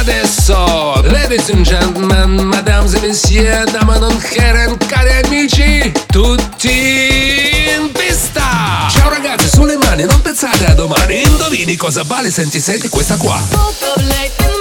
[0.00, 1.02] adesso.
[1.02, 8.88] Ladies and gentlemen, madame e messieurs, dame non heren, cari amici Tutti in pista.
[8.90, 11.22] Ciao ragazzi, sulle mani, non pensate a domani.
[11.22, 14.59] Indovini cosa vale se ti senti questa qua.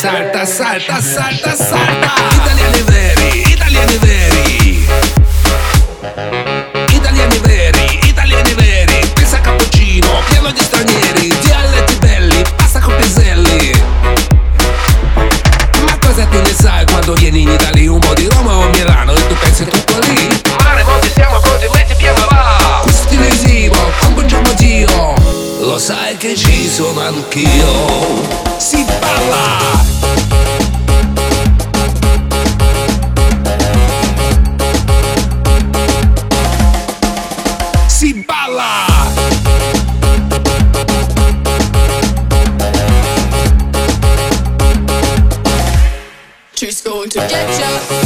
[0.00, 2.12] Salta, salta, salta, salta.
[2.34, 4.86] Italian Very, Italian Very.
[25.86, 28.58] sai che ci sono anch'io.
[28.58, 29.84] Si balla!
[46.52, 48.05] She's going to get ya.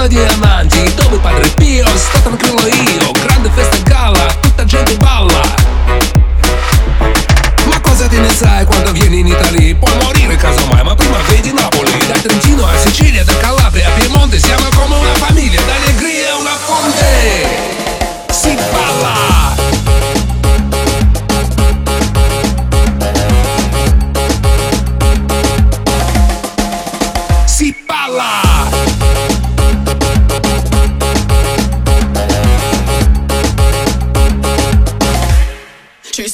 [0.00, 3.79] pieno di amanti Dove Padre Pio sto tranquillo io Grande festa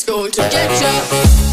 [0.06, 1.45] store to get ya.